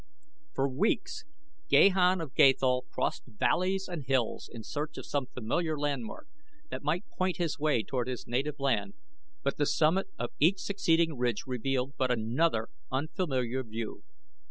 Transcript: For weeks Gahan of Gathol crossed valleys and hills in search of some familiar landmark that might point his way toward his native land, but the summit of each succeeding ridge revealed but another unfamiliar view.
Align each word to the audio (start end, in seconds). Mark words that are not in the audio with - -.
For 0.55 0.67
weeks 0.67 1.25
Gahan 1.69 2.21
of 2.23 2.33
Gathol 2.33 2.85
crossed 2.89 3.21
valleys 3.27 3.87
and 3.87 4.03
hills 4.03 4.49
in 4.51 4.63
search 4.63 4.97
of 4.97 5.05
some 5.05 5.27
familiar 5.27 5.77
landmark 5.77 6.27
that 6.71 6.81
might 6.81 7.07
point 7.11 7.37
his 7.37 7.59
way 7.59 7.83
toward 7.83 8.07
his 8.07 8.25
native 8.25 8.59
land, 8.59 8.95
but 9.43 9.57
the 9.57 9.67
summit 9.67 10.07
of 10.17 10.31
each 10.39 10.59
succeeding 10.59 11.19
ridge 11.19 11.43
revealed 11.45 11.93
but 11.99 12.09
another 12.09 12.69
unfamiliar 12.91 13.61
view. 13.61 14.01